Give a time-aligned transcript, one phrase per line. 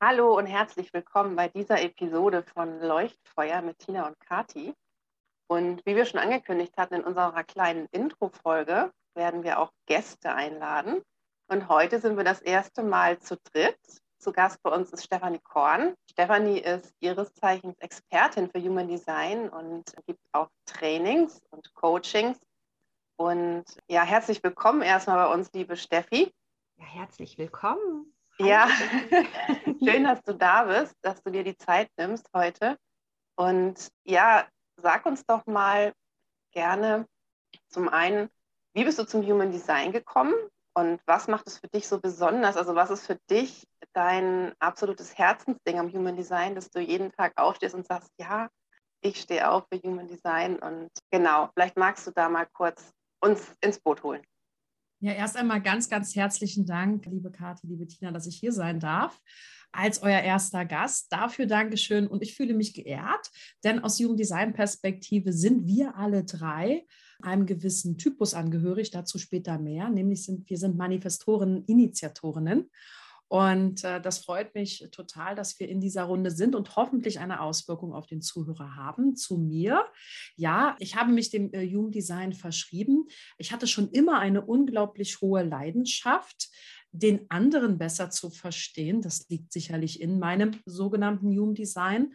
[0.00, 4.72] Hallo und herzlich willkommen bei dieser Episode von Leuchtfeuer mit Tina und Kati.
[5.48, 11.02] Und wie wir schon angekündigt hatten in unserer kleinen Intro-Folge, werden wir auch Gäste einladen.
[11.48, 13.76] Und heute sind wir das erste Mal zu dritt.
[14.20, 15.94] Zu Gast bei uns ist Stefanie Korn.
[16.08, 22.38] Stefanie ist ihres Zeichens Expertin für Human Design und gibt auch Trainings und Coachings.
[23.16, 26.32] Und ja, herzlich willkommen erstmal bei uns, liebe Steffi.
[26.76, 28.14] Ja, herzlich willkommen.
[28.40, 28.68] Ja,
[29.84, 32.78] schön, dass du da bist, dass du dir die Zeit nimmst heute.
[33.36, 35.92] Und ja, sag uns doch mal
[36.52, 37.06] gerne
[37.68, 38.30] zum einen,
[38.74, 40.34] wie bist du zum Human Design gekommen
[40.74, 42.56] und was macht es für dich so besonders?
[42.56, 47.32] Also was ist für dich dein absolutes Herzensding am Human Design, dass du jeden Tag
[47.36, 48.48] aufstehst und sagst, ja,
[49.00, 53.54] ich stehe auf für Human Design und genau, vielleicht magst du da mal kurz uns
[53.60, 54.22] ins Boot holen.
[55.00, 58.80] Ja, erst einmal ganz, ganz herzlichen Dank, liebe Kathi, liebe Tina, dass ich hier sein
[58.80, 59.20] darf
[59.70, 61.12] als euer erster Gast.
[61.12, 63.30] Dafür Dankeschön und ich fühle mich geehrt,
[63.62, 66.84] denn aus Jugenddesign-Perspektive sind wir alle drei
[67.22, 72.68] einem gewissen Typus angehörig, dazu später mehr, nämlich sind wir sind Manifestoren, Initiatorinnen.
[73.28, 77.40] Und äh, das freut mich total, dass wir in dieser Runde sind und hoffentlich eine
[77.40, 79.16] Auswirkung auf den Zuhörer haben.
[79.16, 79.84] Zu mir.
[80.36, 83.06] Ja, ich habe mich dem äh, Jugenddesign verschrieben.
[83.36, 86.48] Ich hatte schon immer eine unglaublich hohe Leidenschaft
[86.90, 89.02] den anderen besser zu verstehen.
[89.02, 92.14] Das liegt sicherlich in meinem sogenannten Human Design.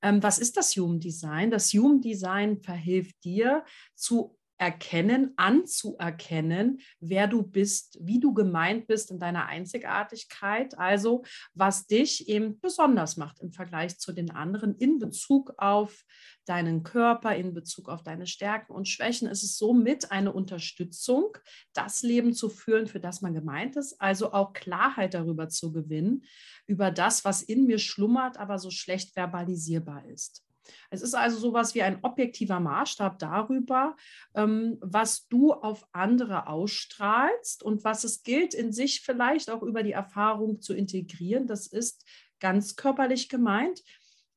[0.00, 1.50] Ähm, was ist das Human Design?
[1.50, 9.10] Das Human Design verhilft dir zu erkennen, anzuerkennen, wer du bist, wie du gemeint bist
[9.10, 15.00] in deiner Einzigartigkeit, also was dich eben besonders macht im Vergleich zu den anderen in
[15.00, 16.04] Bezug auf
[16.44, 19.26] deinen Körper, in Bezug auf deine Stärken und Schwächen.
[19.26, 21.36] Es ist somit eine Unterstützung,
[21.72, 26.22] das Leben zu führen, für das man gemeint ist, also auch Klarheit darüber zu gewinnen,
[26.68, 30.44] über das, was in mir schlummert, aber so schlecht verbalisierbar ist.
[30.90, 33.96] Es ist also sowas wie ein objektiver Maßstab darüber,
[34.34, 39.82] ähm, was du auf andere ausstrahlst und was es gilt, in sich vielleicht auch über
[39.82, 41.46] die Erfahrung zu integrieren.
[41.46, 42.04] Das ist
[42.40, 43.82] ganz körperlich gemeint.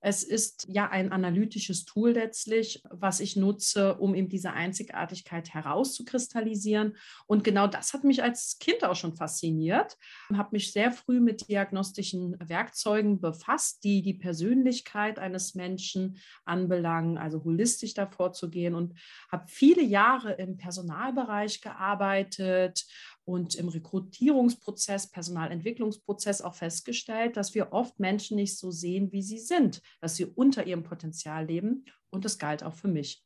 [0.08, 6.96] Es ist ja ein analytisches Tool letztlich, was ich nutze, um eben diese Einzigartigkeit herauszukristallisieren.
[7.26, 9.98] Und genau das hat mich als Kind auch schon fasziniert.
[10.30, 17.18] Ich habe mich sehr früh mit diagnostischen Werkzeugen befasst, die die Persönlichkeit eines Menschen anbelangen,
[17.18, 18.94] also holistisch davor zu gehen und
[19.32, 22.86] habe viele Jahre im Personalbereich gearbeitet
[23.26, 29.40] und im Rekrutierungsprozess, Personalentwicklungsprozess auch festgestellt, dass wir oft Menschen nicht so sehen, wie sie
[29.40, 31.86] sind, dass sie unter ihrem Potenzial leben.
[32.12, 33.24] Und das galt auch für mich.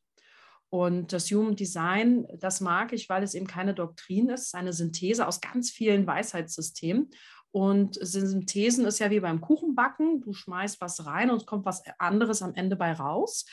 [0.70, 5.28] Und das Human Design, das mag ich, weil es eben keine Doktrin ist, eine Synthese
[5.28, 7.10] aus ganz vielen Weisheitssystemen.
[7.52, 10.22] Und Synthesen ist ja wie beim Kuchenbacken.
[10.22, 13.46] Du schmeißt was rein und es kommt was anderes am Ende bei raus.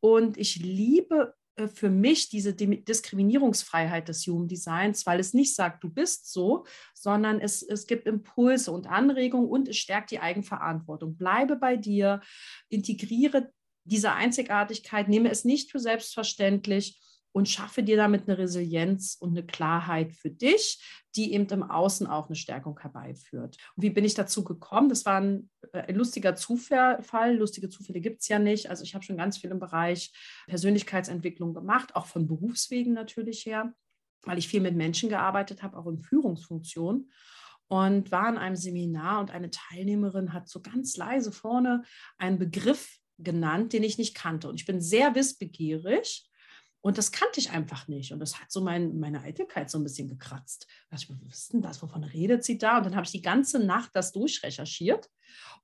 [0.00, 1.34] Und ich liebe
[1.66, 6.64] für mich diese Diskriminierungsfreiheit des Human Designs, weil es nicht sagt, du bist so,
[6.94, 11.16] sondern es, es gibt Impulse und Anregungen und es stärkt die Eigenverantwortung.
[11.16, 12.20] Bleibe bei dir,
[12.68, 13.50] integriere
[13.84, 17.00] diese Einzigartigkeit, nehme es nicht für selbstverständlich
[17.32, 20.82] und schaffe dir damit eine Resilienz und eine Klarheit für dich,
[21.18, 23.56] die eben im Außen auch eine Stärkung herbeiführt.
[23.74, 24.88] Und wie bin ich dazu gekommen?
[24.88, 27.36] Das war ein, äh, lustiger Zufall.
[27.36, 28.70] Lustige Zufälle gibt es ja nicht.
[28.70, 30.12] Also ich habe schon ganz viel im Bereich
[30.46, 33.74] Persönlichkeitsentwicklung gemacht, auch von Berufswegen natürlich her,
[34.22, 37.10] weil ich viel mit Menschen gearbeitet habe, auch in Führungsfunktionen
[37.66, 41.82] und war in einem Seminar und eine Teilnehmerin hat so ganz leise vorne
[42.16, 44.48] einen Begriff genannt, den ich nicht kannte.
[44.48, 46.27] Und ich bin sehr wissbegierig
[46.80, 48.12] und das kannte ich einfach nicht.
[48.12, 50.66] Und das hat so mein, meine Eitelkeit so ein bisschen gekratzt.
[50.90, 51.82] Da dachte ich, was ist denn das?
[51.82, 52.78] Wovon redet sie da?
[52.78, 55.10] Und dann habe ich die ganze Nacht das durchrecherchiert.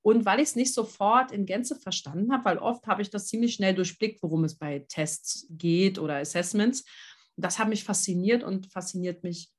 [0.03, 3.29] Und weil ich es nicht sofort in Gänze verstanden habe, weil oft habe ich das
[3.29, 6.85] ziemlich schnell durchblickt, worum es bei Tests geht oder Assessments.
[7.37, 9.51] Das hat mich fasziniert und fasziniert mich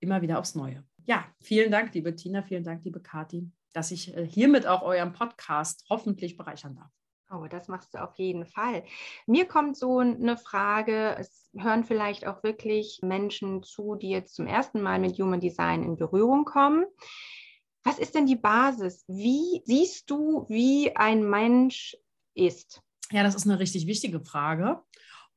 [0.00, 0.82] immer wieder aufs Neue.
[1.04, 5.12] Ja, vielen Dank, liebe Tina, vielen Dank, liebe Kathi, dass ich äh, hiermit auch euren
[5.12, 7.01] Podcast hoffentlich bereichern darf.
[7.34, 8.84] Oh, das machst du auf jeden Fall.
[9.26, 14.46] Mir kommt so eine Frage, es hören vielleicht auch wirklich Menschen zu, die jetzt zum
[14.46, 16.84] ersten Mal mit Human Design in Berührung kommen.
[17.84, 19.04] Was ist denn die Basis?
[19.08, 21.96] Wie siehst du, wie ein Mensch
[22.34, 22.82] ist?
[23.10, 24.82] Ja, das ist eine richtig wichtige Frage.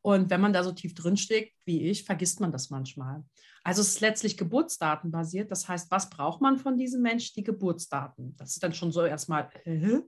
[0.01, 3.23] Und wenn man da so tief drinsteckt wie ich, vergisst man das manchmal.
[3.63, 5.49] Also es ist letztlich geburtsdatenbasiert.
[5.49, 7.33] Das heißt, was braucht man von diesem Mensch?
[7.33, 8.35] Die Geburtsdaten.
[8.37, 10.01] Das ist dann schon so erstmal, äh,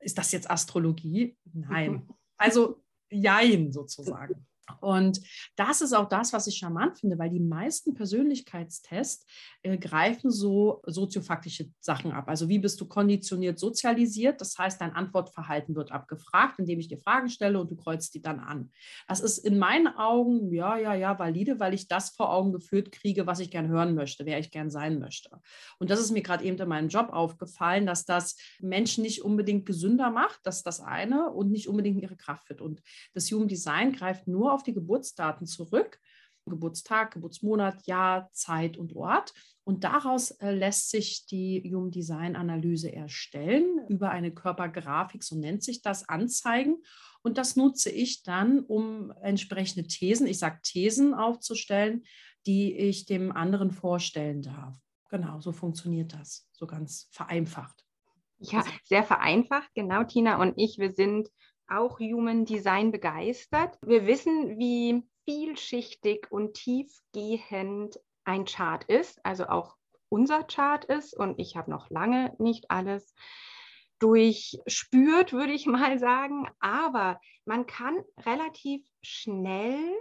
[0.00, 1.36] ist das jetzt Astrologie?
[1.52, 2.08] Nein.
[2.40, 4.46] Also jein sozusagen.
[4.80, 5.20] Und
[5.56, 9.26] das ist auch das, was ich charmant finde, weil die meisten Persönlichkeitstests
[9.62, 12.28] äh, greifen so soziofaktische Sachen ab.
[12.28, 14.40] Also wie bist du konditioniert sozialisiert?
[14.40, 18.22] Das heißt, dein Antwortverhalten wird abgefragt, indem ich dir Fragen stelle und du kreuzt die
[18.22, 18.70] dann an.
[19.06, 22.92] Das ist in meinen Augen, ja, ja, ja, valide, weil ich das vor Augen geführt
[22.92, 25.30] kriege, was ich gern hören möchte, wer ich gern sein möchte.
[25.78, 29.66] Und das ist mir gerade eben in meinem Job aufgefallen, dass das Menschen nicht unbedingt
[29.66, 32.60] gesünder macht, das ist das eine, und nicht unbedingt in ihre Kraft führt.
[32.60, 32.82] Und
[33.14, 36.00] das Human Design greift nur auf auf die Geburtsdaten zurück.
[36.48, 39.32] Geburtstag, Geburtsmonat, Jahr, Zeit und Ort.
[39.64, 45.62] Und daraus äh, lässt sich die Human Design Analyse erstellen über eine Körpergrafik, so nennt
[45.62, 46.78] sich das, anzeigen.
[47.22, 52.04] Und das nutze ich dann, um entsprechende Thesen, ich sage Thesen aufzustellen,
[52.46, 54.76] die ich dem anderen vorstellen darf.
[55.10, 57.84] Genau, so funktioniert das, so ganz vereinfacht.
[58.40, 61.28] Ja, sehr vereinfacht, genau, Tina und ich, wir sind
[61.68, 63.78] auch Human Design begeistert.
[63.82, 69.76] Wir wissen, wie vielschichtig und tiefgehend ein Chart ist, also auch
[70.08, 71.14] unser Chart ist.
[71.14, 73.14] Und ich habe noch lange nicht alles
[73.98, 76.46] durchspürt, würde ich mal sagen.
[76.60, 79.92] Aber man kann relativ schnell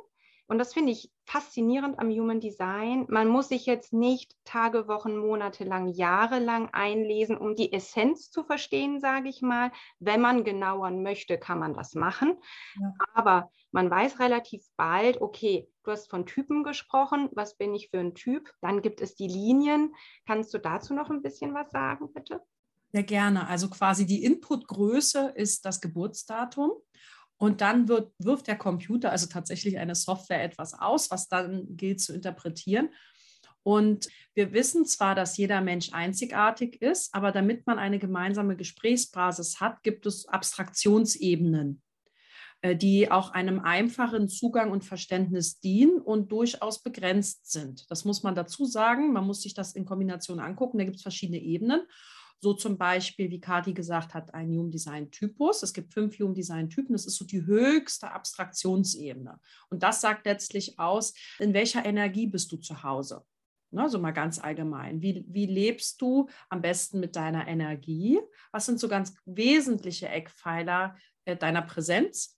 [0.48, 3.06] und das finde ich faszinierend am Human Design.
[3.10, 8.32] Man muss sich jetzt nicht Tage, Wochen, Monate lang, Jahre lang einlesen, um die Essenz
[8.32, 9.72] zu verstehen, sage ich mal.
[10.00, 12.38] Wenn man genauer möchte, kann man das machen.
[12.80, 12.94] Ja.
[13.14, 17.30] Aber man weiß relativ bald, okay, du hast von Typen gesprochen.
[17.34, 18.54] Was bin ich für ein Typ?
[18.62, 19.94] Dann gibt es die Linien.
[20.26, 22.42] Kannst du dazu noch ein bisschen was sagen, bitte?
[22.94, 23.48] Sehr gerne.
[23.48, 26.72] Also quasi die Inputgröße ist das Geburtsdatum.
[27.38, 32.02] Und dann wird, wirft der Computer, also tatsächlich eine Software, etwas aus, was dann gilt
[32.02, 32.90] zu interpretieren.
[33.68, 39.60] Und wir wissen zwar, dass jeder Mensch einzigartig ist, aber damit man eine gemeinsame Gesprächsbasis
[39.60, 41.82] hat, gibt es Abstraktionsebenen,
[42.62, 47.92] äh, die auch einem einfachen Zugang und Verständnis dienen und durchaus begrenzt sind.
[47.92, 49.12] Das muss man dazu sagen.
[49.12, 50.78] Man muss sich das in Kombination angucken.
[50.78, 51.82] Da gibt es verschiedene Ebenen.
[52.40, 55.64] So zum Beispiel, wie Kati gesagt hat, ein Human Design Typus.
[55.64, 56.94] Es gibt fünf Human Design Typen.
[56.94, 59.40] Das ist so die höchste Abstraktionsebene.
[59.70, 63.26] Und das sagt letztlich aus, in welcher Energie bist du zu Hause?
[63.70, 65.02] Ne, so mal ganz allgemein.
[65.02, 68.20] Wie, wie lebst du am besten mit deiner Energie?
[68.52, 70.96] Was sind so ganz wesentliche Eckpfeiler
[71.26, 72.37] äh, deiner Präsenz?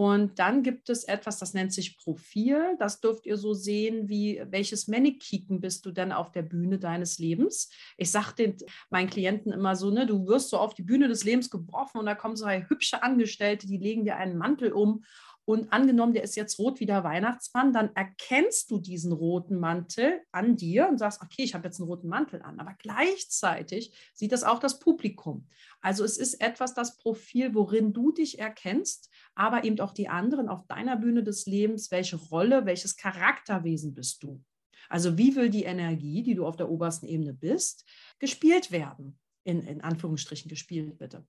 [0.00, 2.74] Und dann gibt es etwas, das nennt sich Profil.
[2.78, 7.18] Das dürft ihr so sehen, wie welches Mannequin bist du denn auf der Bühne deines
[7.18, 7.68] Lebens.
[7.98, 8.56] Ich sage
[8.88, 12.06] meinen Klienten immer so, ne, du wirst so auf die Bühne des Lebens geworfen und
[12.06, 15.04] da kommen so hübsche Angestellte, die legen dir einen Mantel um
[15.50, 20.20] und angenommen, der ist jetzt rot wie der Weihnachtsmann, dann erkennst du diesen roten Mantel
[20.30, 22.60] an dir und sagst, okay, ich habe jetzt einen roten Mantel an.
[22.60, 25.48] Aber gleichzeitig sieht das auch das Publikum.
[25.80, 30.48] Also es ist etwas, das Profil, worin du dich erkennst, aber eben auch die anderen
[30.48, 31.90] auf deiner Bühne des Lebens.
[31.90, 34.42] Welche Rolle, welches Charakterwesen bist du?
[34.88, 37.84] Also wie will die Energie, die du auf der obersten Ebene bist,
[38.18, 39.18] gespielt werden?
[39.42, 41.26] In, in Anführungsstrichen gespielt, bitte.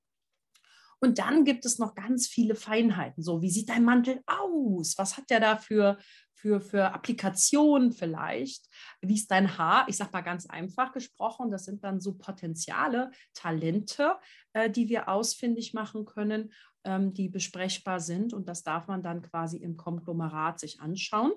[1.04, 3.24] Und dann gibt es noch ganz viele Feinheiten.
[3.24, 4.98] So, wie sieht dein Mantel aus?
[5.00, 5.98] Was hat der da für,
[6.36, 8.68] für, für Applikationen vielleicht?
[9.02, 9.88] Wie ist dein Haar?
[9.90, 14.16] Ich sage mal ganz einfach gesprochen, das sind dann so Potenziale, Talente,
[14.54, 16.54] äh, die wir ausfindig machen können,
[16.84, 18.32] ähm, die besprechbar sind.
[18.32, 21.32] Und das darf man dann quasi im Konglomerat sich anschauen.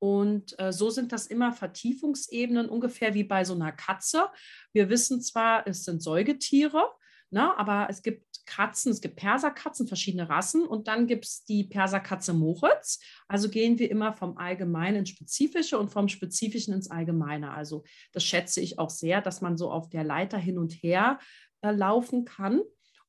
[0.00, 4.30] Und äh, so sind das immer Vertiefungsebenen, ungefähr wie bei so einer Katze.
[4.72, 6.82] Wir wissen zwar, es sind Säugetiere,
[7.30, 7.56] Ne?
[7.58, 12.32] Aber es gibt Katzen, es gibt Perserkatzen, verschiedene Rassen und dann gibt es die Perserkatze
[12.32, 13.00] Moritz.
[13.28, 17.52] Also gehen wir immer vom Allgemeinen ins Spezifische und vom Spezifischen ins Allgemeine.
[17.52, 21.20] Also das schätze ich auch sehr, dass man so auf der Leiter hin und her
[21.60, 22.62] äh, laufen kann.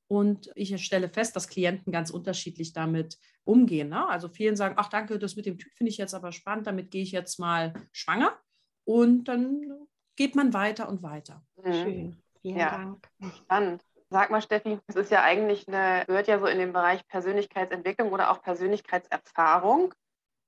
[0.08, 3.90] Und ich stelle fest, dass Klienten ganz unterschiedlich damit umgehen.
[3.90, 4.08] Ne?
[4.08, 6.92] Also vielen sagen, ach danke, das mit dem Typ finde ich jetzt aber spannend, damit
[6.92, 8.38] gehe ich jetzt mal schwanger.
[8.84, 11.44] Und dann geht man weiter und weiter.
[11.64, 11.74] Mhm.
[11.74, 12.24] Schön.
[12.42, 13.10] Vielen ja, Dank.
[13.38, 13.86] Spannend.
[14.14, 18.12] Sag mal, Steffi, es ist ja eigentlich eine, gehört ja so in den Bereich Persönlichkeitsentwicklung
[18.12, 19.94] oder auch Persönlichkeitserfahrung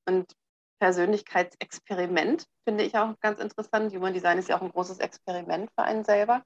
[0.06, 0.36] und
[0.80, 3.96] Persönlichkeitsexperiment, finde ich auch ganz interessant.
[3.96, 6.44] Human Design ist ja auch ein großes Experiment für einen selber.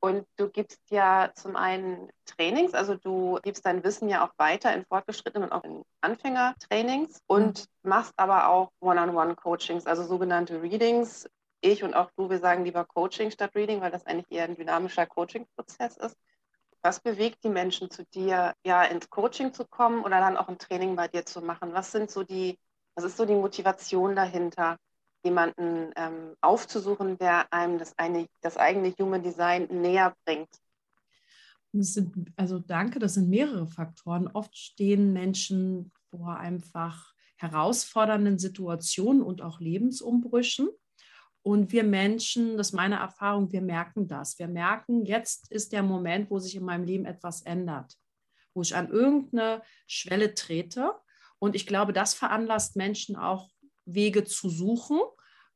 [0.00, 4.74] Und du gibst ja zum einen Trainings, also du gibst dein Wissen ja auch weiter
[4.74, 7.88] in fortgeschrittenen und auch in Anfängertrainings und mhm.
[7.88, 11.26] machst aber auch One-on-One-Coachings, also sogenannte Readings,
[11.60, 14.56] ich und auch du, wir sagen lieber Coaching statt Reading, weil das eigentlich eher ein
[14.56, 16.16] dynamischer Coaching-Prozess ist.
[16.82, 20.58] Was bewegt die Menschen zu dir, ja, ins Coaching zu kommen oder dann auch ein
[20.58, 21.74] Training bei dir zu machen?
[21.74, 22.58] Was sind so die,
[22.94, 24.78] was ist so die Motivation dahinter,
[25.22, 30.48] jemanden ähm, aufzusuchen, der einem das, eine, das eigene Human Design näher bringt?
[31.72, 34.28] Sind, also danke, das sind mehrere Faktoren.
[34.28, 40.68] Oft stehen Menschen vor einfach herausfordernden Situationen und auch Lebensumbrüchen.
[41.42, 44.38] Und wir Menschen, das ist meine Erfahrung, wir merken das.
[44.38, 47.94] Wir merken, jetzt ist der Moment, wo sich in meinem Leben etwas ändert,
[48.52, 50.92] wo ich an irgendeine Schwelle trete.
[51.38, 53.48] Und ich glaube, das veranlasst Menschen auch,
[53.86, 55.00] Wege zu suchen,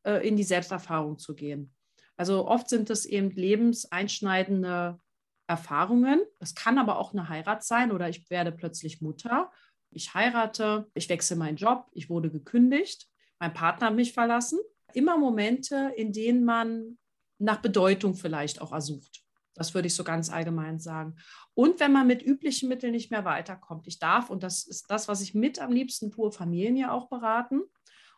[0.04, 1.72] äh, in die Selbsterfahrung zu gehen.
[2.16, 4.98] Also oft sind es eben lebenseinschneidende
[5.46, 6.22] Erfahrungen.
[6.40, 9.52] Es kann aber auch eine Heirat sein oder ich werde plötzlich Mutter.
[9.90, 13.06] Ich heirate, ich wechsle meinen Job, ich wurde gekündigt,
[13.38, 14.58] mein Partner hat mich verlassen
[14.94, 16.98] immer Momente, in denen man
[17.38, 19.22] nach Bedeutung vielleicht auch ersucht.
[19.54, 21.16] Das würde ich so ganz allgemein sagen.
[21.54, 23.86] Und wenn man mit üblichen Mitteln nicht mehr weiterkommt.
[23.86, 27.08] Ich darf, und das ist das, was ich mit am liebsten tue, Familien ja auch
[27.08, 27.62] beraten.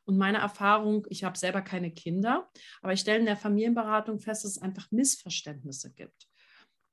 [0.04, 2.48] Und meine Erfahrung, ich habe selber keine Kinder,
[2.80, 6.25] aber ich stelle in der Familienberatung fest, dass es einfach Missverständnisse gibt.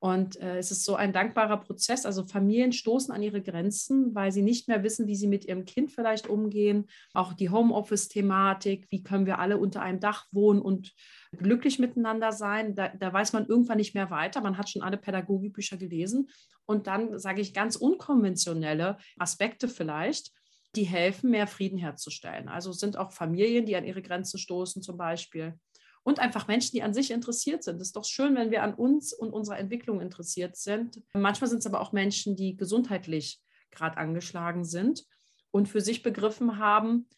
[0.04, 2.04] Und äh, es ist so ein dankbarer Prozess.
[2.04, 5.64] Also Familien stoßen an ihre Grenzen, weil sie nicht mehr wissen, wie sie mit ihrem
[5.64, 6.90] Kind vielleicht umgehen.
[7.14, 10.92] Auch die Homeoffice-Thematik, wie können wir alle unter einem Dach wohnen und
[11.32, 12.74] glücklich miteinander sein.
[12.74, 14.42] Da, da weiß man irgendwann nicht mehr weiter.
[14.42, 16.28] Man hat schon alle Pädagogikbücher gelesen.
[16.66, 20.32] Und dann sage ich ganz unkonventionelle Aspekte vielleicht,
[20.76, 22.50] die helfen, mehr Frieden herzustellen.
[22.50, 25.58] Also es sind auch Familien, die an ihre Grenzen stoßen zum Beispiel
[26.04, 27.76] und einfach Menschen, die an sich interessiert sind.
[27.76, 31.02] Es ist doch schön, wenn wir an uns und unserer Entwicklung interessiert sind.
[31.14, 35.04] Manchmal sind es aber auch Menschen, die gesundheitlich gerade angeschlagen sind
[35.50, 37.08] und für sich begriffen haben,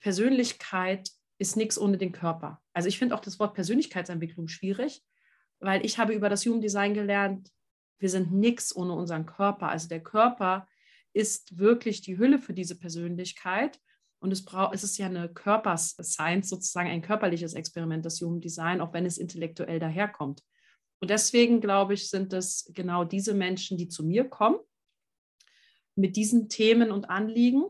[0.00, 2.60] Persönlichkeit ist nichts ohne den Körper.
[2.72, 5.02] Also ich finde auch das Wort Persönlichkeitsentwicklung schwierig,
[5.58, 7.50] weil ich habe über das Human Design gelernt,
[7.98, 9.68] wir sind nichts ohne unseren Körper.
[9.68, 10.66] Also der Körper
[11.12, 13.78] ist wirklich die Hülle für diese Persönlichkeit.
[14.20, 18.92] Und es, es ist ja eine Körperscience, sozusagen ein körperliches Experiment, das Human Design, auch
[18.92, 20.42] wenn es intellektuell daherkommt.
[21.00, 24.58] Und deswegen, glaube ich, sind es genau diese Menschen, die zu mir kommen,
[25.96, 27.64] mit diesen Themen und Anliegen.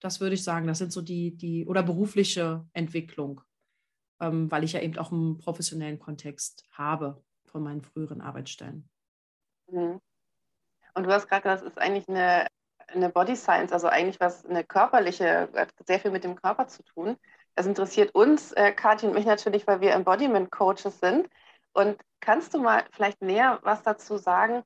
[0.00, 3.40] Das würde ich sagen, das sind so die, die oder berufliche Entwicklung,
[4.20, 8.90] ähm, weil ich ja eben auch einen professionellen Kontext habe von meinen früheren Arbeitsstellen.
[9.70, 10.00] Mhm.
[10.94, 12.48] Und du hast gerade gesagt, das ist eigentlich eine
[12.94, 16.82] eine Body Science, also eigentlich was eine körperliche, hat sehr viel mit dem Körper zu
[16.82, 17.16] tun.
[17.54, 21.28] Das interessiert uns, äh, Kathi und mich natürlich, weil wir Embodiment Coaches sind.
[21.72, 24.62] Und kannst du mal vielleicht näher was dazu sagen?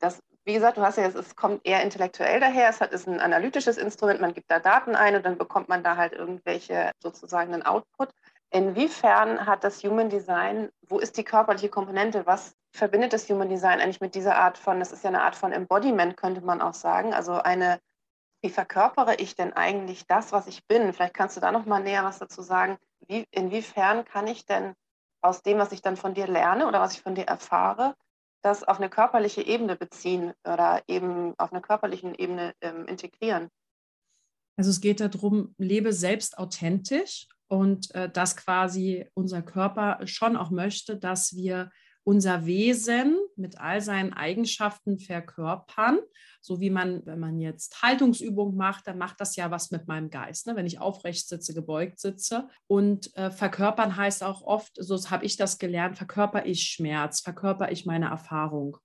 [0.00, 3.20] Dass, wie gesagt, du hast ja, es kommt eher intellektuell daher, es hat, ist ein
[3.20, 7.52] analytisches Instrument, man gibt da Daten ein und dann bekommt man da halt irgendwelche sozusagen
[7.54, 8.10] einen Output.
[8.50, 12.26] Inwiefern hat das Human Design, wo ist die körperliche Komponente?
[12.26, 15.34] Was verbindet das Human Design eigentlich mit dieser Art von, das ist ja eine Art
[15.34, 17.12] von Embodiment, könnte man auch sagen.
[17.12, 17.80] Also eine,
[18.42, 20.92] wie verkörpere ich denn eigentlich das, was ich bin?
[20.92, 22.78] Vielleicht kannst du da noch mal näher was dazu sagen.
[23.06, 24.74] Wie, inwiefern kann ich denn
[25.22, 27.94] aus dem, was ich dann von dir lerne oder was ich von dir erfahre,
[28.42, 33.48] das auf eine körperliche Ebene beziehen oder eben auf einer körperlichen Ebene ähm, integrieren?
[34.56, 40.50] Also es geht darum, lebe selbst authentisch und äh, dass quasi unser Körper schon auch
[40.50, 41.70] möchte, dass wir
[42.04, 45.98] unser Wesen mit all seinen Eigenschaften verkörpern.
[46.40, 50.10] So wie man, wenn man jetzt Haltungsübung macht, dann macht das ja was mit meinem
[50.10, 50.46] Geist.
[50.46, 50.56] Ne?
[50.56, 52.48] Wenn ich aufrecht sitze, gebeugt sitze.
[52.66, 57.70] Und äh, verkörpern heißt auch oft, so habe ich das gelernt, verkörper ich Schmerz, verkörper
[57.70, 58.78] ich meine Erfahrung.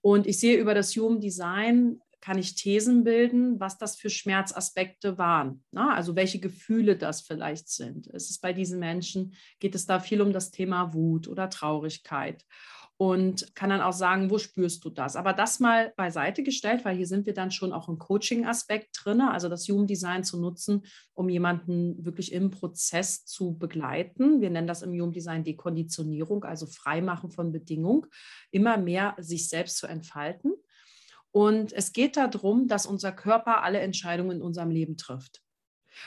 [0.00, 5.18] Und ich sehe über das Human Design kann ich Thesen bilden, was das für Schmerzaspekte
[5.18, 5.64] waren.
[5.70, 8.08] Na, also welche Gefühle das vielleicht sind.
[8.08, 12.44] Es ist bei diesen Menschen, geht es da viel um das Thema Wut oder Traurigkeit
[13.00, 15.16] und kann dann auch sagen, wo spürst du das?
[15.16, 19.22] Aber das mal beiseite gestellt, weil hier sind wir dann schon auch im Coaching-Aspekt drin,
[19.22, 20.82] also das Human Design zu nutzen,
[21.14, 24.42] um jemanden wirklich im Prozess zu begleiten.
[24.42, 28.04] Wir nennen das im Human Design Dekonditionierung, also Freimachen von Bedingung,
[28.50, 30.52] immer mehr sich selbst zu entfalten.
[31.32, 35.42] Und es geht darum, dass unser Körper alle Entscheidungen in unserem Leben trifft.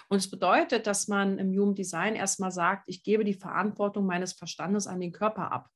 [0.09, 4.33] Und es bedeutet, dass man im Human Design erstmal sagt, ich gebe die Verantwortung meines
[4.33, 5.69] Verstandes an den Körper ab.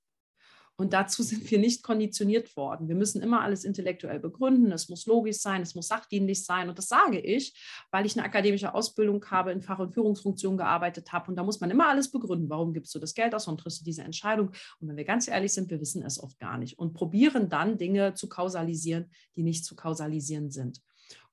[0.79, 2.87] Und dazu sind wir nicht konditioniert worden.
[2.87, 4.71] Wir müssen immer alles intellektuell begründen.
[4.71, 6.69] Es muss logisch sein, es muss sachdienlich sein.
[6.69, 11.11] Und das sage ich, weil ich eine akademische Ausbildung habe, in Fach- und Führungsfunktionen gearbeitet
[11.11, 11.31] habe.
[11.31, 12.49] Und da muss man immer alles begründen.
[12.49, 13.47] Warum gibst du das Geld aus?
[13.47, 14.49] und triffst du diese Entscheidung?
[14.79, 17.77] Und wenn wir ganz ehrlich sind, wir wissen es oft gar nicht und probieren dann
[17.77, 20.81] Dinge zu kausalisieren, die nicht zu kausalisieren sind.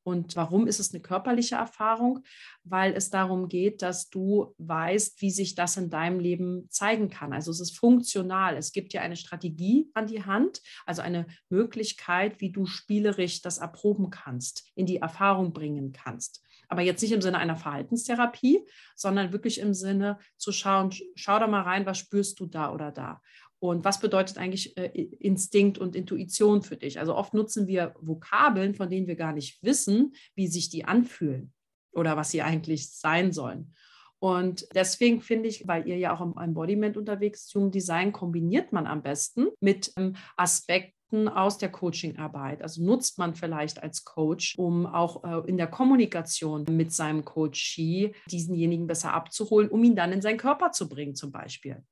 [0.05, 2.23] Und warum ist es eine körperliche Erfahrung?
[2.63, 7.33] Weil es darum geht, dass du weißt, wie sich das in deinem Leben zeigen kann.
[7.33, 8.57] Also es ist funktional.
[8.57, 13.59] Es gibt dir eine Strategie an die Hand, also eine Möglichkeit, wie du spielerisch das
[13.59, 16.45] erproben kannst, in die Erfahrung bringen kannst.
[16.69, 21.47] Aber jetzt nicht im Sinne einer Verhaltenstherapie, sondern wirklich im Sinne zu schauen, schau da
[21.47, 23.21] mal rein, was spürst du da oder da.
[23.65, 24.89] Und was bedeutet eigentlich äh,
[25.21, 26.99] Instinkt und Intuition für dich?
[26.99, 31.51] Also oft nutzen wir Vokabeln, von denen wir gar nicht wissen, wie sich die anfühlen.
[31.93, 33.73] oder was sie eigentlich sein sollen.
[34.19, 38.73] Und deswegen finde ich, weil ihr ja auch im Embodiment unterwegs ist, Human Design kombiniert
[38.73, 42.61] man am besten mit ähm, Aspekten aus der Coachingarbeit.
[42.61, 48.15] Also nutzt man vielleicht als Coach, um auch äh, in der Kommunikation mit seinem Coachee
[48.31, 51.83] diesenjenigen besser abzuholen, um ihn dann in seinen Körper zu bringen, zum Beispiel.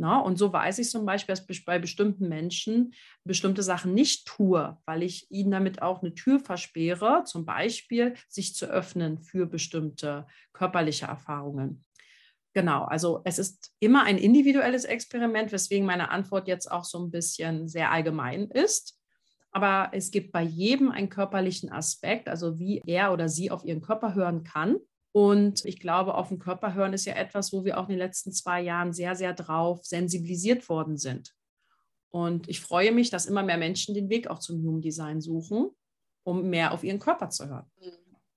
[0.00, 4.28] Na, und so weiß ich zum Beispiel, dass ich bei bestimmten Menschen bestimmte Sachen nicht
[4.28, 9.46] tue, weil ich ihnen damit auch eine Tür versperre, zum Beispiel sich zu öffnen für
[9.46, 11.84] bestimmte körperliche Erfahrungen.
[12.54, 17.10] Genau, also es ist immer ein individuelles Experiment, weswegen meine Antwort jetzt auch so ein
[17.10, 18.98] bisschen sehr allgemein ist.
[19.50, 23.80] Aber es gibt bei jedem einen körperlichen Aspekt, also wie er oder sie auf ihren
[23.80, 24.78] Körper hören kann.
[25.18, 27.98] Und ich glaube, auf den Körper hören ist ja etwas, wo wir auch in den
[27.98, 31.34] letzten zwei Jahren sehr, sehr drauf sensibilisiert worden sind.
[32.08, 35.70] Und ich freue mich, dass immer mehr Menschen den Weg auch zum Human Design suchen,
[36.22, 37.68] um mehr auf ihren Körper zu hören.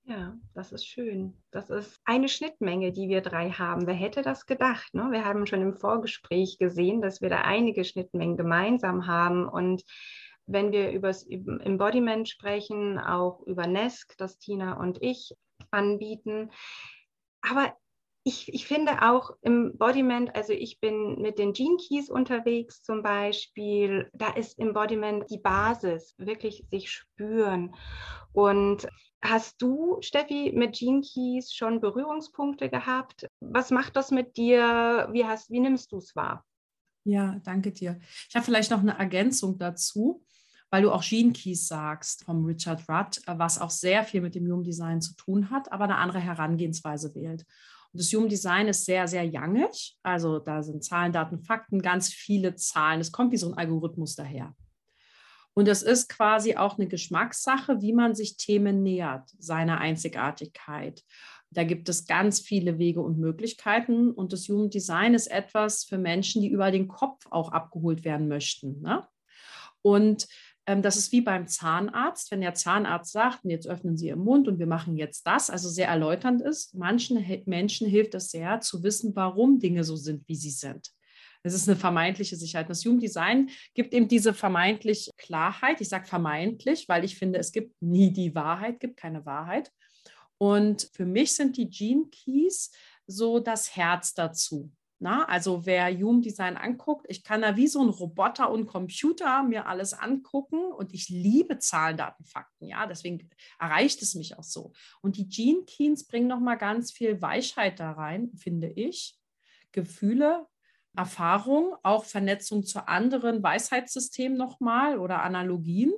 [0.06, 1.40] Ja, das ist schön.
[1.52, 3.86] Das ist eine Schnittmenge, die wir drei haben.
[3.86, 4.92] Wer hätte das gedacht?
[4.92, 5.06] Ne?
[5.12, 9.48] Wir haben schon im Vorgespräch gesehen, dass wir da einige Schnittmengen gemeinsam haben.
[9.48, 9.84] Und
[10.46, 15.36] wenn wir über das Embodiment sprechen, auch über Nesk, das Tina und ich
[15.70, 16.50] anbieten.
[17.42, 17.76] Aber
[18.24, 23.02] ich, ich finde auch im Embodiment, also ich bin mit den Gene Keys unterwegs zum
[23.02, 27.74] Beispiel, da ist Embodiment die Basis, wirklich sich spüren.
[28.32, 28.86] Und
[29.20, 33.28] hast du, Steffi, mit Gene Keys schon Berührungspunkte gehabt?
[33.40, 35.08] Was macht das mit dir?
[35.10, 36.44] Wie, hast, wie nimmst du es wahr?
[37.04, 37.98] Ja, danke dir.
[38.28, 40.22] Ich habe vielleicht noch eine Ergänzung dazu
[40.72, 44.34] weil du auch Gene Keys sagst vom Richard Rudd, äh, was auch sehr viel mit
[44.34, 47.44] dem Human Design zu tun hat, aber eine andere Herangehensweise wählt.
[47.92, 49.98] Und das Human Design ist sehr, sehr jangig.
[50.02, 53.02] Also da sind Zahlen, Daten, Fakten, ganz viele Zahlen.
[53.02, 54.56] Es kommt wie so ein Algorithmus daher.
[55.52, 61.04] Und es ist quasi auch eine Geschmackssache, wie man sich Themen nähert, seiner Einzigartigkeit.
[61.50, 64.10] Da gibt es ganz viele Wege und Möglichkeiten.
[64.10, 68.26] Und das Human Design ist etwas für Menschen, die über den Kopf auch abgeholt werden
[68.26, 68.80] möchten.
[68.80, 69.06] Ne?
[69.82, 70.28] Und
[70.66, 74.58] das ist wie beim Zahnarzt, wenn der Zahnarzt sagt, jetzt öffnen Sie Ihren Mund und
[74.58, 76.74] wir machen jetzt das, also sehr erläuternd ist.
[76.74, 80.92] Manchen Menschen hilft es sehr zu wissen, warum Dinge so sind, wie sie sind.
[81.42, 82.70] Das ist eine vermeintliche Sicherheit.
[82.70, 85.80] Das Human Design gibt eben diese vermeintliche Klarheit.
[85.80, 89.72] Ich sage vermeintlich, weil ich finde, es gibt nie die Wahrheit, gibt keine Wahrheit.
[90.38, 92.70] Und für mich sind die Gene Keys
[93.06, 94.70] so das Herz dazu.
[95.02, 99.42] Na, also wer Human Design anguckt, ich kann da wie so ein Roboter und Computer
[99.42, 102.68] mir alles angucken und ich liebe Zahlen, Daten, Fakten.
[102.68, 104.70] Ja, deswegen erreicht es mich auch so.
[105.00, 109.18] Und die Gene Keys bringen noch mal ganz viel Weichheit da rein, finde ich.
[109.72, 110.46] Gefühle,
[110.96, 115.92] Erfahrung, auch Vernetzung zu anderen Weisheitssystemen nochmal oder Analogien,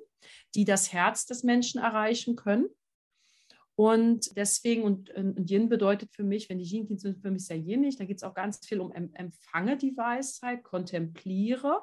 [0.55, 2.71] die das Herz des Menschen erreichen können.
[3.77, 7.59] Und deswegen, und, und Yin bedeutet für mich, wenn die Yin sind für mich sehr
[7.59, 11.83] Yinig, da geht es auch ganz viel um Empfange die Weisheit, kontempliere.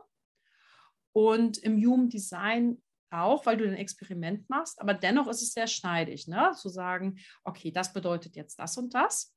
[1.13, 5.67] Und im Human Design auch, weil du ein Experiment machst, aber dennoch ist es sehr
[5.67, 6.53] schneidig, ne?
[6.55, 9.35] zu sagen, okay, das bedeutet jetzt das und das.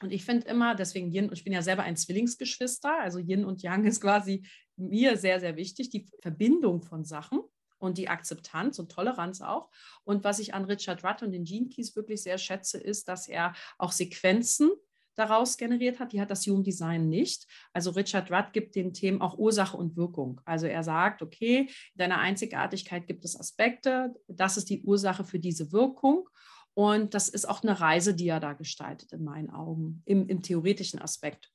[0.00, 3.44] Und ich finde immer, deswegen Yin, und ich bin ja selber ein Zwillingsgeschwister, also Yin
[3.44, 7.40] und Yang ist quasi mir sehr, sehr wichtig, die Verbindung von Sachen
[7.80, 9.70] und die Akzeptanz und Toleranz auch.
[10.04, 13.26] Und was ich an Richard Rudd und den Gene Keys wirklich sehr schätze, ist, dass
[13.26, 14.70] er auch Sequenzen
[15.16, 16.12] daraus generiert hat.
[16.12, 17.46] Die hat das Human Design nicht.
[17.72, 20.40] Also Richard Rudd gibt den Themen auch Ursache und Wirkung.
[20.44, 25.38] Also er sagt, okay, in deiner Einzigartigkeit gibt es Aspekte, das ist die Ursache für
[25.38, 26.28] diese Wirkung.
[26.74, 30.40] Und das ist auch eine Reise, die er da gestaltet, in meinen Augen, im, im
[30.40, 31.50] theoretischen Aspekt.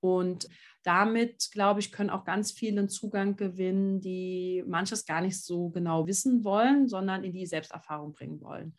[0.00, 0.48] Und
[0.86, 5.70] damit, glaube ich, können auch ganz viele einen Zugang gewinnen, die manches gar nicht so
[5.70, 8.76] genau wissen wollen, sondern in die Selbsterfahrung bringen wollen.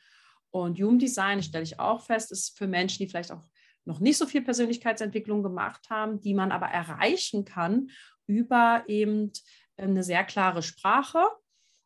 [0.49, 3.43] Und Human Design, stelle ich auch fest, ist für Menschen, die vielleicht auch
[3.83, 7.89] noch nicht so viel Persönlichkeitsentwicklung gemacht haben, die man aber erreichen kann
[8.25, 9.31] über eben
[9.77, 11.23] eine sehr klare Sprache,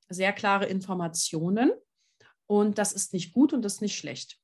[0.10, 1.72] sehr klare Informationen.
[2.48, 4.41] Und das ist nicht gut und das ist nicht schlecht.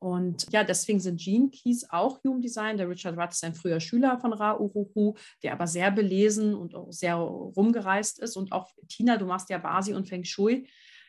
[0.00, 2.78] Und ja, deswegen sind Gene Keys auch Human Design.
[2.78, 6.74] Der Richard Rudd ist ein früher Schüler von Ra Uruhu, der aber sehr belesen und
[6.74, 8.36] auch sehr rumgereist ist.
[8.36, 10.66] Und auch Tina, du machst ja Basi und Feng Shui.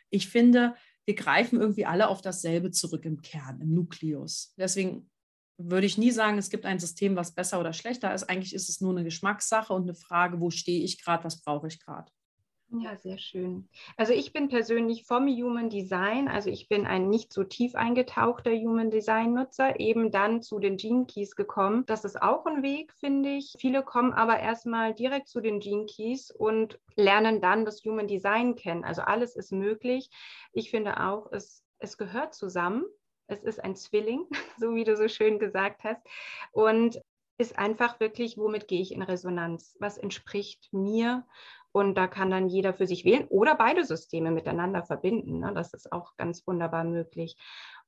[0.10, 0.75] Ich finde,
[1.06, 4.54] wir greifen irgendwie alle auf dasselbe zurück im Kern, im Nukleus.
[4.58, 5.10] Deswegen
[5.58, 8.30] würde ich nie sagen, es gibt ein System, was besser oder schlechter ist.
[8.30, 11.67] Eigentlich ist es nur eine Geschmackssache und eine Frage, wo stehe ich gerade, was brauche
[11.67, 12.12] ich gerade.
[12.73, 13.67] Ja, sehr schön.
[13.97, 18.51] Also ich bin persönlich vom Human Design, also ich bin ein nicht so tief eingetauchter
[18.51, 21.86] Human Design Nutzer, eben dann zu den Gene Keys gekommen.
[21.86, 23.55] Das ist auch ein Weg, finde ich.
[23.60, 28.55] Viele kommen aber erstmal direkt zu den Gene Keys und lernen dann das Human Design
[28.55, 28.86] kennen.
[28.86, 30.10] Also alles ist möglich.
[30.53, 32.86] Ich finde auch, es, es gehört zusammen
[33.27, 36.01] Es ist ein Zwilling, so wie du so schön gesagt hast.
[36.53, 37.01] Und
[37.38, 39.75] ist einfach wirklich, womit gehe ich in Resonanz?
[39.79, 41.25] Was entspricht mir?
[41.71, 45.39] Und da kann dann jeder für sich wählen oder beide Systeme miteinander verbinden.
[45.39, 45.53] Ne?
[45.53, 47.38] Das ist auch ganz wunderbar möglich.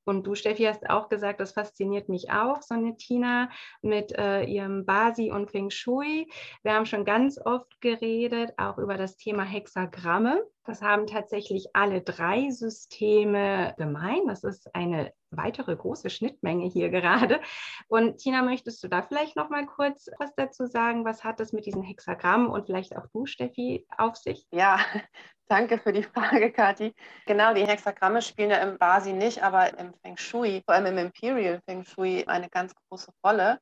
[0.05, 3.49] Und du, Steffi, hast auch gesagt, das fasziniert mich auch, so Tina
[3.81, 6.29] mit äh, ihrem Basi und Feng Shui.
[6.61, 10.43] Wir haben schon ganz oft geredet, auch über das Thema Hexagramme.
[10.65, 14.27] Das haben tatsächlich alle drei Systeme gemein.
[14.27, 17.41] Das ist eine weitere große Schnittmenge hier gerade.
[17.87, 21.05] Und Tina, möchtest du da vielleicht noch mal kurz was dazu sagen?
[21.05, 24.45] Was hat das mit diesen Hexagrammen und vielleicht auch du, Steffi, auf sich?
[24.51, 24.79] Ja,
[25.47, 26.93] danke für die Frage, Kathi.
[27.25, 31.05] Genau, die Hexagramme spielen ja im Basi nicht, aber im Feng Shui, vor allem im
[31.05, 33.59] Imperial Feng Shui, eine ganz große Rolle.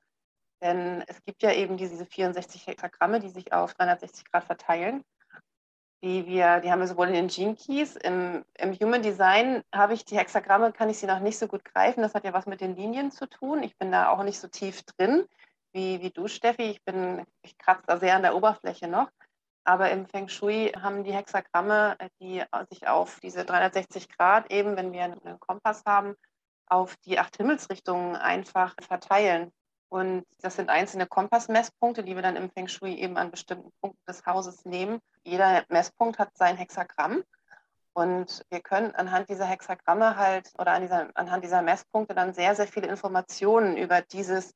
[0.62, 5.04] Denn es gibt ja eben diese 64 Hexagramme, die sich auf 360 Grad verteilen
[6.04, 9.94] die wir, die haben wir sowohl in den Gene Keys, im, im Human Design habe
[9.94, 12.02] ich die Hexagramme, kann ich sie noch nicht so gut greifen.
[12.02, 13.62] Das hat ja was mit den Linien zu tun.
[13.64, 15.26] Ich bin da auch nicht so tief drin
[15.74, 16.64] wie, wie du, Steffi.
[16.64, 19.10] Ich bin, ich kratze da sehr an der Oberfläche noch.
[19.64, 24.92] Aber im Feng Shui haben die Hexagramme, die sich auf diese 360 Grad eben, wenn
[24.92, 26.16] wir einen Kompass haben,
[26.66, 29.52] auf die acht Himmelsrichtungen einfach verteilen.
[29.92, 34.02] Und das sind einzelne Kompassmesspunkte, die wir dann im Feng Shui eben an bestimmten Punkten
[34.08, 35.02] des Hauses nehmen.
[35.26, 37.24] Jeder Messpunkt hat sein Hexagramm.
[37.92, 42.56] Und wir können anhand dieser Hexagramme halt oder an dieser, anhand dieser Messpunkte dann sehr,
[42.56, 44.54] sehr viele Informationen über dieses,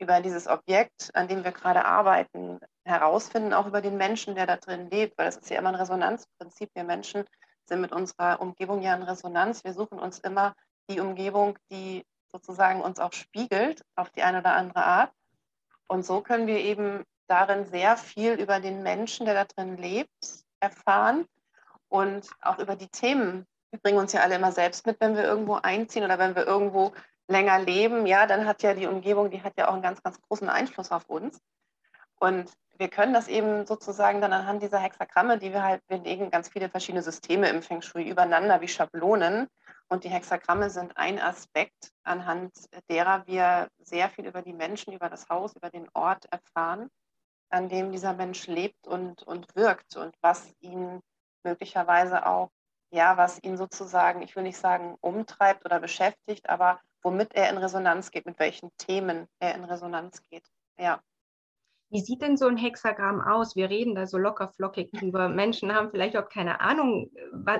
[0.00, 4.56] über dieses Objekt, an dem wir gerade arbeiten, herausfinden, auch über den Menschen, der da
[4.56, 6.70] drin lebt, weil das ist ja immer ein Resonanzprinzip.
[6.74, 7.24] Wir Menschen
[7.66, 9.62] sind mit unserer Umgebung ja in Resonanz.
[9.62, 10.56] Wir suchen uns immer
[10.90, 15.12] die Umgebung, die sozusagen uns auch spiegelt auf die eine oder andere Art.
[15.86, 20.10] Und so können wir eben darin sehr viel über den Menschen, der da drin lebt,
[20.60, 21.26] erfahren
[21.88, 23.46] und auch über die Themen.
[23.70, 26.46] Wir bringen uns ja alle immer selbst mit, wenn wir irgendwo einziehen oder wenn wir
[26.46, 26.92] irgendwo
[27.28, 28.06] länger leben.
[28.06, 30.90] Ja, dann hat ja die Umgebung, die hat ja auch einen ganz, ganz großen Einfluss
[30.90, 31.40] auf uns.
[32.16, 36.30] Und wir können das eben sozusagen dann anhand dieser Hexagramme, die wir halt, wir legen
[36.30, 39.48] ganz viele verschiedene Systeme im Feng Shui übereinander wie Schablonen.
[39.88, 42.52] Und die Hexagramme sind ein Aspekt, anhand
[42.88, 46.88] derer wir sehr viel über die Menschen, über das Haus, über den Ort erfahren,
[47.50, 51.00] an dem dieser Mensch lebt und, und wirkt und was ihn
[51.44, 52.50] möglicherweise auch,
[52.90, 57.58] ja, was ihn sozusagen, ich will nicht sagen umtreibt oder beschäftigt, aber womit er in
[57.58, 60.46] Resonanz geht, mit welchen Themen er in Resonanz geht.
[60.78, 61.02] Ja.
[61.92, 63.54] Wie sieht denn so ein Hexagramm aus?
[63.54, 65.28] Wir reden da so locker flockig drüber.
[65.28, 67.10] Menschen haben vielleicht auch keine Ahnung,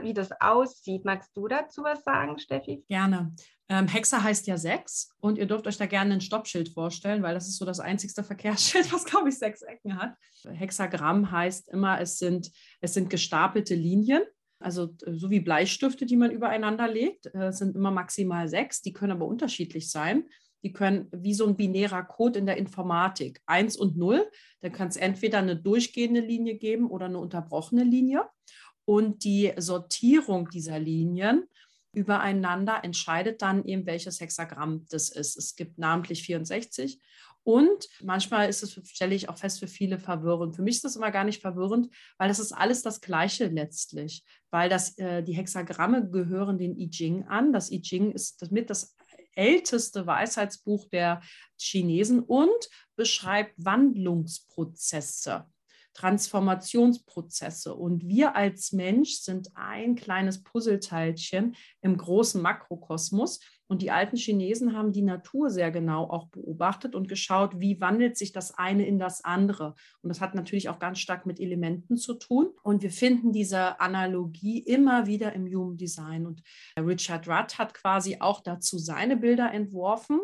[0.01, 1.05] wie das aussieht.
[1.05, 2.83] Magst du dazu was sagen, Steffi?
[2.89, 3.35] Gerne.
[3.69, 7.35] Ähm, Hexa heißt ja sechs und ihr dürft euch da gerne ein Stoppschild vorstellen, weil
[7.35, 10.15] das ist so das einzigste Verkehrsschild, was, glaube ich, sechs Ecken hat.
[10.49, 14.23] Hexagramm heißt immer, es sind, es sind gestapelte Linien.
[14.59, 18.81] Also so wie Bleistifte, die man übereinander legt, äh, sind immer maximal sechs.
[18.81, 20.25] Die können aber unterschiedlich sein
[20.63, 24.29] die können wie so ein binärer Code in der Informatik, 1 und 0.
[24.61, 28.25] Dann kann es entweder eine durchgehende Linie geben oder eine unterbrochene Linie.
[28.85, 31.45] Und die Sortierung dieser Linien
[31.93, 35.37] übereinander entscheidet dann eben, welches Hexagramm das ist.
[35.37, 37.01] Es gibt namentlich 64
[37.45, 40.55] und manchmal ist es, stelle ich auch fest, für viele verwirrend.
[40.55, 44.25] Für mich ist das immer gar nicht verwirrend, weil es ist alles das Gleiche letztlich.
[44.51, 47.53] Weil das, äh, die Hexagramme gehören den I Ching an.
[47.53, 48.95] Das I Ching ist damit das
[49.35, 51.21] älteste Weisheitsbuch der
[51.59, 55.47] Chinesen und beschreibt Wandlungsprozesse.
[55.95, 57.75] Transformationsprozesse.
[57.75, 63.41] Und wir als Mensch sind ein kleines Puzzleteilchen im großen Makrokosmos.
[63.73, 68.19] Und die alten Chinesen haben die Natur sehr genau auch beobachtet und geschaut, wie wandelt
[68.19, 69.77] sich das eine in das andere.
[70.03, 72.51] Und das hat natürlich auch ganz stark mit Elementen zu tun.
[72.63, 76.27] Und wir finden diese Analogie immer wieder im Human Design.
[76.27, 76.43] Und
[76.79, 80.21] Richard Rudd hat quasi auch dazu seine Bilder entworfen.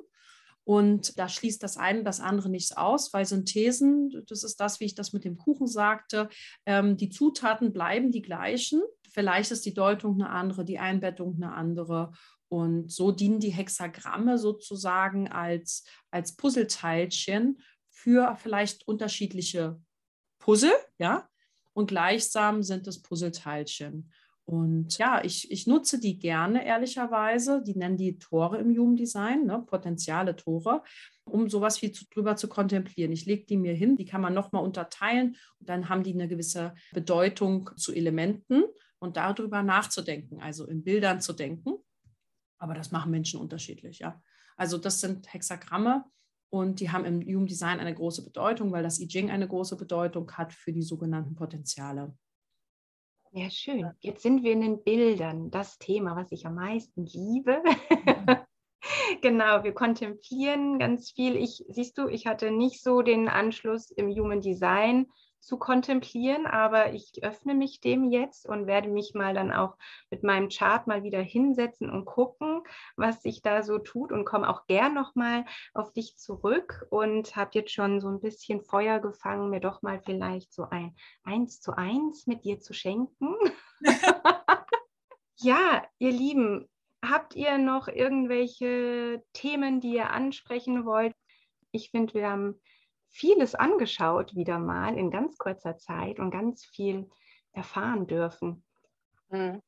[0.65, 4.85] Und da schließt das eine das andere nichts aus, weil Synthesen, das ist das, wie
[4.85, 6.29] ich das mit dem Kuchen sagte,
[6.67, 8.83] ähm, die Zutaten bleiben die gleichen.
[9.11, 12.13] Vielleicht ist die Deutung eine andere, die Einbettung eine andere.
[12.49, 19.81] Und so dienen die Hexagramme sozusagen als, als Puzzleteilchen für vielleicht unterschiedliche
[20.39, 21.29] Puzzle, ja.
[21.75, 24.11] Und gleichsam sind es Puzzleteilchen.
[24.49, 27.63] Und ja, ich, ich nutze die gerne, ehrlicherweise.
[27.63, 29.63] Die nennen die Tore im Human ne?
[29.67, 30.83] potenziale Tore,
[31.27, 33.13] um sowas wie zu, drüber zu kontemplieren.
[33.13, 36.29] Ich lege die mir hin, die kann man nochmal unterteilen und dann haben die eine
[36.29, 38.65] gewisse Bedeutung zu Elementen
[39.01, 41.75] und darüber nachzudenken, also in Bildern zu denken.
[42.59, 44.21] Aber das machen Menschen unterschiedlich, ja.
[44.57, 46.05] Also das sind Hexagramme
[46.51, 49.77] und die haben im Human Design eine große Bedeutung, weil das I Ching eine große
[49.77, 52.17] Bedeutung hat für die sogenannten Potenziale.
[53.33, 53.91] Ja, schön.
[54.01, 57.63] Jetzt sind wir in den Bildern, das Thema, was ich am meisten liebe.
[59.23, 61.37] Genau, wir kontemplieren ganz viel.
[61.37, 65.07] Ich, siehst du, ich hatte nicht so den Anschluss im Human Design
[65.41, 69.77] zu kontemplieren, aber ich öffne mich dem jetzt und werde mich mal dann auch
[70.11, 72.63] mit meinem Chart mal wieder hinsetzen und gucken,
[72.97, 77.51] was sich da so tut und komme auch gern nochmal auf dich zurück und habe
[77.55, 81.73] jetzt schon so ein bisschen Feuer gefangen, mir doch mal vielleicht so ein Eins zu
[81.77, 83.35] eins mit dir zu schenken.
[85.37, 86.69] ja, ihr Lieben,
[87.05, 91.15] habt ihr noch irgendwelche Themen, die ihr ansprechen wollt?
[91.71, 92.61] Ich finde, wir haben
[93.11, 97.09] vieles angeschaut wieder mal in ganz kurzer Zeit und ganz viel
[97.53, 98.65] erfahren dürfen.
[99.31, 99.61] Hm.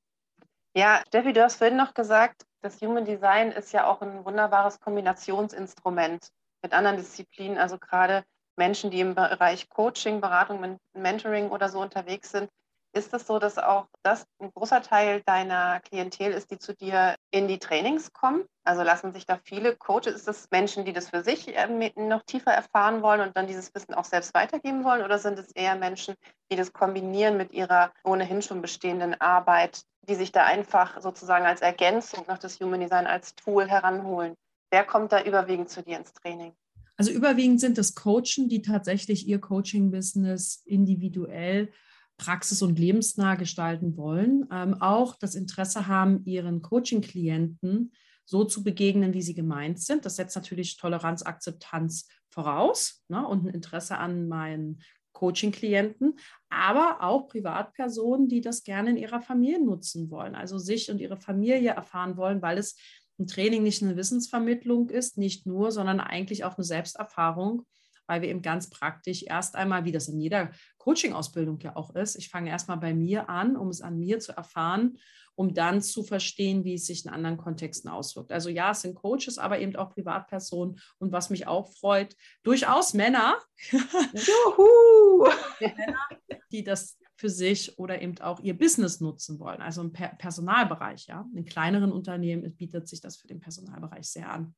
[0.74, 4.80] Ja, Steffi, du hast vorhin noch gesagt, das Human Design ist ja auch ein wunderbares
[4.80, 6.28] Kombinationsinstrument
[6.62, 8.24] mit anderen Disziplinen, also gerade
[8.56, 12.50] Menschen, die im Bereich Coaching, Beratung, Mentoring oder so unterwegs sind,
[12.92, 17.14] ist es so, dass auch das ein großer Teil deiner Klientel ist, die zu dir
[17.30, 18.44] in die Trainings kommen?
[18.64, 22.22] Also lassen sich da viele Coaches, ist das Menschen, die das für sich ähm, noch
[22.24, 25.04] tiefer erfahren wollen und dann dieses Wissen auch selbst weitergeben wollen?
[25.04, 26.14] Oder sind es eher Menschen,
[26.50, 31.60] die das kombinieren mit ihrer ohnehin schon bestehenden Arbeit, die sich da einfach sozusagen als
[31.60, 34.34] Ergänzung noch das Human Design als Tool heranholen?
[34.70, 36.52] Wer kommt da überwiegend zu dir ins Training?
[36.96, 41.72] Also überwiegend sind es Coachen, die tatsächlich ihr Coaching-Business individuell
[42.20, 47.92] praxis- und lebensnah gestalten wollen, ähm, auch das Interesse haben, ihren Coaching-Klienten
[48.26, 50.04] so zu begegnen, wie sie gemeint sind.
[50.04, 56.18] Das setzt natürlich Toleranz, Akzeptanz voraus ne, und ein Interesse an meinen Coaching-Klienten,
[56.50, 61.16] aber auch Privatpersonen, die das gerne in ihrer Familie nutzen wollen, also sich und ihre
[61.16, 62.76] Familie erfahren wollen, weil es
[63.18, 67.64] ein Training nicht eine Wissensvermittlung ist, nicht nur, sondern eigentlich auch eine Selbsterfahrung
[68.10, 72.16] weil wir eben ganz praktisch erst einmal, wie das in jeder Coaching-Ausbildung ja auch ist,
[72.16, 74.98] ich fange erstmal bei mir an, um es an mir zu erfahren,
[75.36, 78.32] um dann zu verstehen, wie es sich in anderen Kontexten auswirkt.
[78.32, 82.94] Also ja, es sind Coaches, aber eben auch Privatpersonen und was mich auch freut, durchaus
[82.94, 83.38] Männer,
[83.70, 85.28] Juhu!
[85.60, 86.08] Männer
[86.50, 91.06] die das für sich oder eben auch ihr Business nutzen wollen, also im Personalbereich.
[91.06, 94.54] Ja, in kleineren Unternehmen bietet sich das für den Personalbereich sehr an.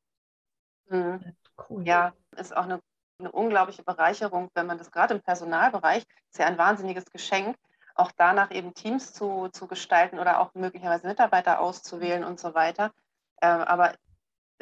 [0.88, 1.36] Mhm.
[1.68, 1.86] Cool.
[1.86, 2.80] Ja, ist auch eine
[3.22, 7.56] eine unglaubliche Bereicherung, wenn man das gerade im Personalbereich, ist ja ein wahnsinniges Geschenk,
[7.94, 12.92] auch danach eben Teams zu, zu gestalten oder auch möglicherweise Mitarbeiter auszuwählen und so weiter.
[13.40, 13.94] Ähm, aber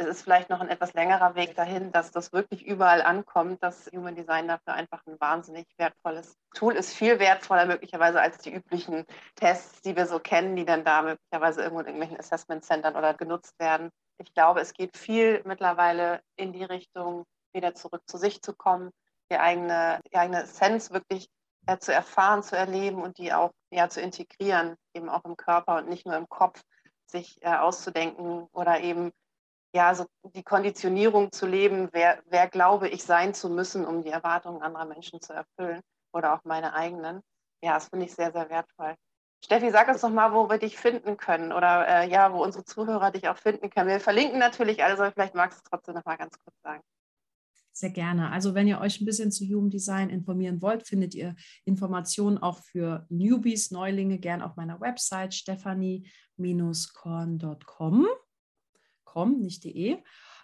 [0.01, 3.91] es ist vielleicht noch ein etwas längerer Weg dahin, dass das wirklich überall ankommt, dass
[3.93, 9.05] Human Design dafür einfach ein wahnsinnig wertvolles Tool ist, viel wertvoller möglicherweise als die üblichen
[9.35, 13.15] Tests, die wir so kennen, die dann da möglicherweise irgendwo in irgendwelchen Assessment Centern oder
[13.15, 13.91] genutzt werden.
[14.19, 18.91] Ich glaube, es geht viel mittlerweile in die Richtung, wieder zurück zu sich zu kommen,
[19.31, 21.29] die eigene, die eigene Essenz wirklich
[21.67, 25.77] äh, zu erfahren, zu erleben und die auch ja, zu integrieren, eben auch im Körper
[25.77, 26.63] und nicht nur im Kopf,
[27.07, 29.13] sich äh, auszudenken oder eben
[29.73, 34.11] ja, so die Konditionierung zu leben, wer, wer glaube ich sein zu müssen, um die
[34.11, 35.81] Erwartungen anderer Menschen zu erfüllen
[36.13, 37.21] oder auch meine eigenen.
[37.63, 38.97] Ja, das finde ich sehr, sehr wertvoll.
[39.43, 42.65] Steffi, sag uns doch mal, wo wir dich finden können oder äh, ja, wo unsere
[42.65, 43.89] Zuhörer dich auch finden können.
[43.89, 46.83] Wir verlinken natürlich alles, aber vielleicht magst du es trotzdem noch mal ganz kurz sagen.
[47.81, 48.31] Sehr gerne.
[48.31, 52.59] Also wenn ihr euch ein bisschen zu Human Design informieren wollt, findet ihr Informationen auch
[52.59, 58.07] für Newbies, Neulinge, gern auf meiner Website stephanie-korn.com.
[59.05, 59.97] Com, nicht de.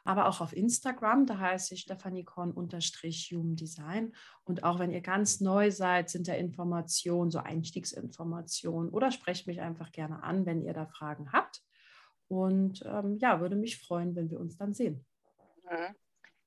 [0.05, 4.14] Aber auch auf Instagram, da heiße ich stephaniekorn-human Design.
[4.44, 9.61] Und auch wenn ihr ganz neu seid, sind da Informationen, so Einstiegsinformationen oder sprecht mich
[9.61, 11.61] einfach gerne an, wenn ihr da Fragen habt.
[12.29, 15.05] Und ähm, ja, würde mich freuen, wenn wir uns dann sehen.
[15.70, 15.94] Mhm.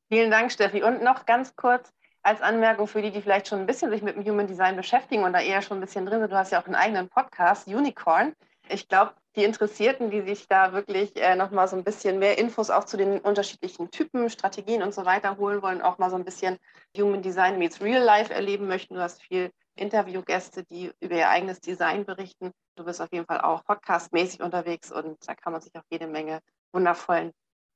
[0.09, 0.81] Vielen Dank, Steffi.
[0.81, 1.93] Und noch ganz kurz
[2.23, 5.23] als Anmerkung für die, die vielleicht schon ein bisschen sich mit dem Human Design beschäftigen
[5.23, 6.31] und da eher schon ein bisschen drin sind.
[6.31, 8.33] Du hast ja auch einen eigenen Podcast, Unicorn.
[8.67, 12.71] Ich glaube, die Interessierten, die sich da wirklich äh, nochmal so ein bisschen mehr Infos
[12.71, 16.25] auch zu den unterschiedlichen Typen, Strategien und so weiter holen wollen, auch mal so ein
[16.25, 16.57] bisschen
[16.97, 18.95] Human Design meets Real Life erleben möchten.
[18.95, 22.51] Du hast viel Interviewgäste, die über ihr eigenes Design berichten.
[22.75, 26.07] Du bist auf jeden Fall auch podcastmäßig unterwegs und da kann man sich auch jede
[26.07, 26.41] Menge
[26.73, 27.31] wundervollen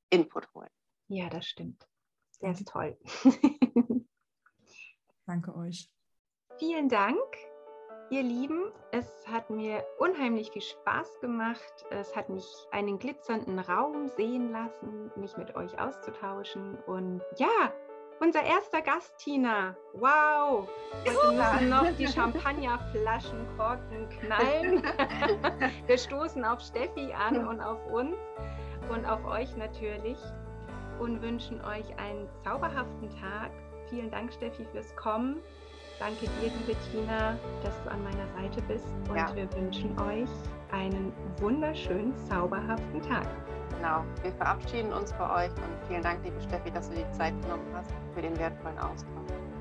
[0.09, 0.69] Input holen.
[1.07, 1.87] Ja, das stimmt.
[2.43, 2.95] Der ist toll.
[5.25, 5.89] Danke euch.
[6.57, 7.17] Vielen Dank,
[8.09, 8.69] ihr Lieben.
[8.91, 11.85] Es hat mir unheimlich viel Spaß gemacht.
[11.89, 16.75] Es hat mich einen glitzernden Raum sehen lassen, mich mit euch auszutauschen.
[16.85, 17.71] Und ja,
[18.19, 19.77] unser erster Gast, Tina.
[19.93, 20.67] Wow!
[21.05, 24.83] wir müssen noch die Champagnerflaschenkorken knallen.
[25.87, 28.17] Wir stoßen auf Steffi an und auf uns
[28.89, 30.17] und auf euch natürlich
[31.03, 33.51] und wünschen euch einen zauberhaften Tag.
[33.89, 35.37] Vielen Dank, Steffi, fürs Kommen.
[35.99, 38.87] Danke dir, liebe Tina, dass du an meiner Seite bist.
[39.09, 39.35] Und ja.
[39.35, 40.29] wir wünschen euch
[40.71, 43.27] einen wunderschönen, zauberhaften Tag.
[43.77, 47.33] Genau, wir verabschieden uns bei euch und vielen Dank, liebe Steffi, dass du die Zeit
[47.41, 49.52] genommen hast für den wertvollen Austausch.